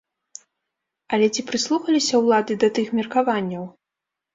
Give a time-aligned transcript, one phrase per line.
[1.13, 3.75] Але ці прыслухаліся ўлады да тых меркаванняў?